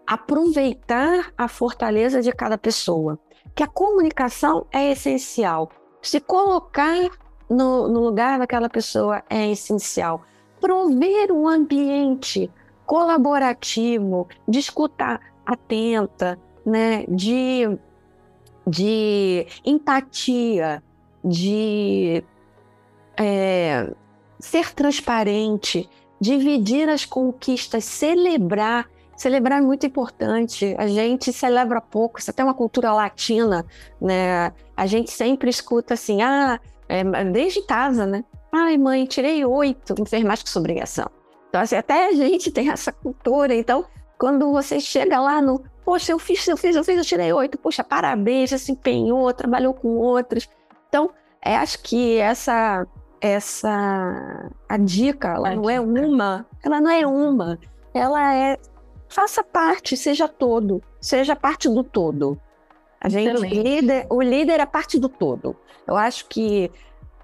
[0.06, 3.18] aproveitar a fortaleza de cada pessoa,
[3.56, 5.70] que a comunicação é essencial.
[6.02, 7.10] Se colocar
[7.50, 10.24] no, no lugar daquela pessoa é essencial.
[10.60, 12.52] Prover um ambiente
[12.86, 17.78] colaborativo, de escuta atenta, né, de,
[18.66, 20.84] de empatia,
[21.24, 22.24] de
[23.18, 23.92] é,
[24.40, 28.90] ser transparente, dividir as conquistas, celebrar.
[29.16, 30.76] Celebrar é muito importante.
[30.78, 32.20] A gente celebra pouco.
[32.20, 33.66] Isso é até uma cultura latina,
[34.02, 34.52] né?
[34.76, 36.60] A gente sempre escuta assim, ah,
[36.90, 38.24] é, desde casa, né?
[38.52, 41.10] Ai, mãe, tirei oito, não fez mais que sua obrigação.
[41.50, 43.56] Então, assim, até a gente tem essa cultura.
[43.56, 43.86] Então,
[44.18, 47.58] quando você chega lá no, poxa, eu fiz, eu fiz, eu fiz, eu tirei oito,
[47.58, 50.50] poxa, parabéns, já se empenhou, trabalhou com outros.
[50.94, 51.10] Então,
[51.44, 52.86] é, acho que essa
[53.20, 56.00] essa a dica, ela a não é dica.
[56.00, 57.60] é uma, ela não é uma,
[57.96, 58.60] ela é
[59.10, 62.40] faça parte, seja todo, seja parte do todo.
[63.02, 65.56] A gente líder, o líder é parte do todo.
[65.88, 66.72] Eu acho que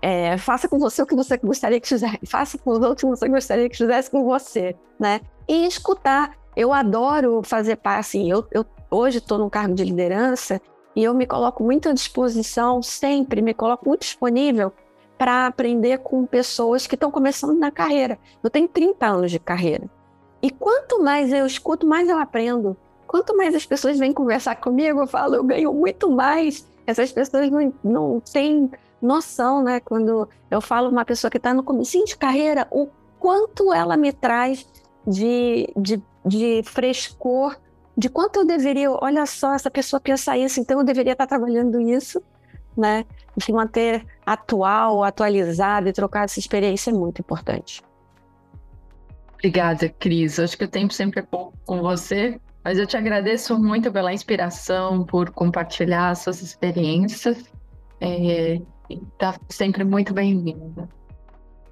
[0.02, 3.14] é, faça com você o que você gostaria que fizesse, faça com os outros o
[3.14, 5.22] que você gostaria que fizesse com você, né?
[5.48, 6.36] E escutar.
[6.56, 10.60] Eu adoro fazer parte, assim, eu, eu hoje estou num cargo de liderança
[11.00, 14.70] e eu me coloco muito à disposição, sempre me coloco muito disponível
[15.18, 18.20] para aprender com pessoas que estão começando na carreira.
[18.44, 19.90] Eu tenho 30 anos de carreira.
[20.42, 22.76] E quanto mais eu escuto, mais eu aprendo.
[23.08, 26.68] Quanto mais as pessoas vêm conversar comigo, eu falo, eu ganho muito mais.
[26.86, 28.70] Essas pessoas não, não têm
[29.02, 29.80] noção, né?
[29.80, 34.12] Quando eu falo uma pessoa que está no começo de carreira, o quanto ela me
[34.12, 34.68] traz
[35.08, 37.56] de, de, de frescor,
[38.00, 41.80] de quanto eu deveria, olha só, essa pessoa pensa isso, então eu deveria estar trabalhando
[41.80, 42.24] isso
[42.80, 43.06] né?
[43.36, 47.84] De manter atual, atualizado e trocar essa experiência é muito importante.
[49.34, 50.40] Obrigada, Cris.
[50.40, 54.14] Acho que o tempo sempre é pouco com você, mas eu te agradeço muito pela
[54.14, 57.46] inspiração, por compartilhar suas experiências.
[58.02, 58.60] É,
[59.18, 60.90] tá sempre muito bem-vinda.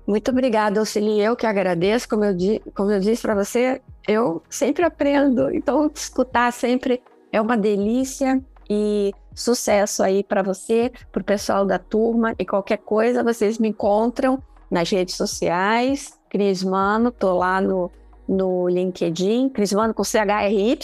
[0.05, 1.19] Muito obrigada, Oceli.
[1.19, 2.07] Eu que agradeço.
[2.07, 2.33] Como eu,
[2.73, 5.53] como eu disse para você, eu sempre aprendo.
[5.53, 7.01] Então, escutar sempre
[7.31, 8.41] é uma delícia.
[8.69, 13.69] E Sucesso aí para você, para o pessoal da turma e qualquer coisa, vocês me
[13.69, 16.19] encontram nas redes sociais.
[16.27, 17.91] Cris Mano, tô lá no,
[18.27, 20.79] no LinkedIn, Cris Mano com CHRY,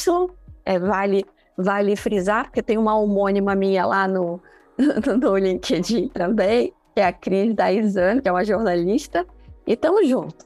[0.64, 1.26] é, vale,
[1.58, 4.40] vale frisar, porque tem uma homônima minha lá no,
[5.20, 7.70] no LinkedIn também, que é a Cris da
[8.22, 9.26] que é uma jornalista,
[9.66, 10.46] e tamo junto.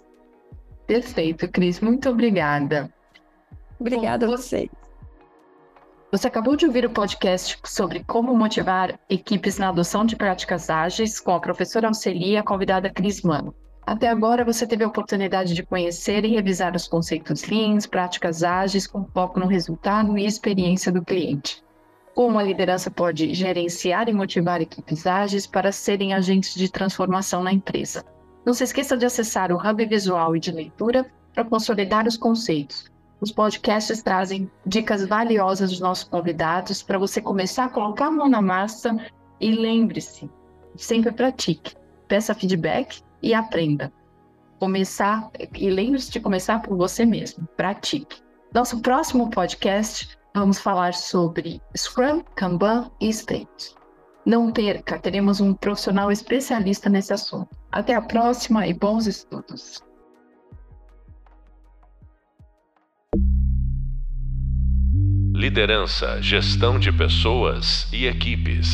[0.88, 2.90] Perfeito, Cris, muito obrigada.
[3.78, 4.70] Obrigada Bom, a vocês.
[6.10, 11.20] Você acabou de ouvir o podcast sobre como motivar equipes na adoção de práticas ágeis
[11.20, 13.54] com a professora Auxili e a convidada Cris Mano.
[13.86, 18.88] Até agora você teve a oportunidade de conhecer e revisar os conceitos Lean, práticas ágeis
[18.88, 21.62] com foco no resultado e experiência do cliente.
[22.16, 27.52] Como a liderança pode gerenciar e motivar equipes ágeis para serem agentes de transformação na
[27.52, 28.04] empresa.
[28.48, 32.90] Não se esqueça de acessar o Hub Visual e de Leitura para consolidar os conceitos
[33.20, 38.30] os podcasts trazem dicas valiosas dos nossos convidados para você começar a colocar a mão
[38.30, 38.96] na massa
[39.40, 40.30] e lembre-se,
[40.76, 41.76] sempre pratique,
[42.08, 43.92] peça feedback e aprenda.
[44.60, 48.22] Começar e lembre-se de começar por você mesmo, pratique.
[48.54, 53.77] Nosso próximo podcast vamos falar sobre Scrum, Kanban e State.
[54.28, 57.48] Não perca, teremos um profissional especialista nesse assunto.
[57.72, 59.82] Até a próxima e bons estudos.
[65.34, 68.68] Liderança, gestão de pessoas e equipes.